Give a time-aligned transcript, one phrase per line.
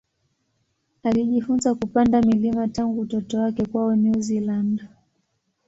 [1.03, 4.87] Alijifunza kupanda milima tangu utoto wake kwao New Zealand.